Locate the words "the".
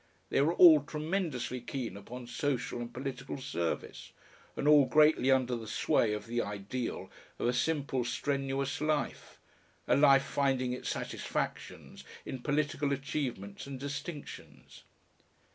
5.55-5.67, 6.25-6.41